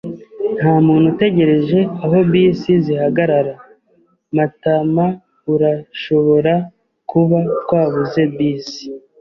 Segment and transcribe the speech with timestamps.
[0.59, 3.53] Ntamuntu utegereje aho bisi zihagarara.
[4.35, 6.53] Matamaurashobora
[7.09, 8.83] kuba twabuze bisi.